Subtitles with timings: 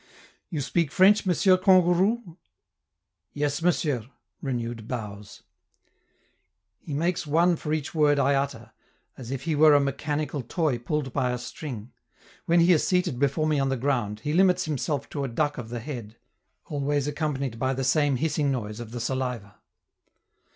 [0.49, 2.35] "You speak French, Monsieur Kangourou?"
[3.33, 4.07] "Yes, Monsieur"
[4.41, 5.43] (renewed bows).
[6.79, 8.71] He makes one for each word I utter,
[9.15, 11.91] as if he were a mechanical toy pulled by a string;
[12.47, 15.59] when he is seated before me on the ground, he limits himself to a duck
[15.59, 16.15] of the head
[16.65, 19.59] always accompanied by the same hissing noise of the saliva.